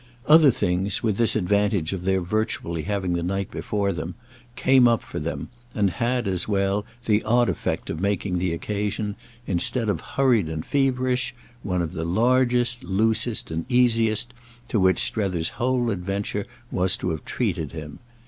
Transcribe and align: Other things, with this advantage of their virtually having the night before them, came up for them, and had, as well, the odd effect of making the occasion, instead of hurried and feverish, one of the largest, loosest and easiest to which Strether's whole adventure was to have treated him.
Other 0.25 0.49
things, 0.49 1.03
with 1.03 1.17
this 1.17 1.35
advantage 1.35 1.93
of 1.93 2.05
their 2.05 2.21
virtually 2.21 2.81
having 2.81 3.13
the 3.13 3.21
night 3.21 3.51
before 3.51 3.93
them, 3.93 4.15
came 4.55 4.87
up 4.87 5.03
for 5.03 5.19
them, 5.19 5.49
and 5.75 5.91
had, 5.91 6.27
as 6.27 6.47
well, 6.47 6.85
the 7.05 7.21
odd 7.23 7.49
effect 7.49 7.87
of 7.91 7.99
making 8.01 8.39
the 8.39 8.51
occasion, 8.51 9.15
instead 9.45 9.89
of 9.89 10.01
hurried 10.01 10.49
and 10.49 10.65
feverish, 10.65 11.35
one 11.61 11.83
of 11.83 11.93
the 11.93 12.03
largest, 12.03 12.83
loosest 12.83 13.51
and 13.51 13.63
easiest 13.71 14.33
to 14.69 14.79
which 14.79 14.97
Strether's 14.97 15.49
whole 15.49 15.91
adventure 15.91 16.47
was 16.71 16.97
to 16.97 17.11
have 17.11 17.23
treated 17.23 17.71
him. 17.71 17.99